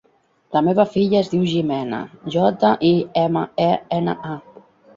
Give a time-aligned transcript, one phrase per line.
[0.55, 2.01] La meva filla es diu Jimena:
[2.37, 2.93] jota, i,
[3.27, 3.71] ema, e,
[4.03, 4.43] ena, a.